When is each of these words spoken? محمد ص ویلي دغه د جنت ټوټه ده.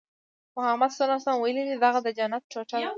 محمد 0.57 0.91
ص 1.23 1.27
ویلي 1.41 1.63
دغه 1.85 1.99
د 2.05 2.07
جنت 2.17 2.43
ټوټه 2.51 2.77
ده. 2.85 2.89